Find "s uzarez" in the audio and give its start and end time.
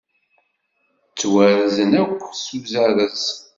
2.43-3.23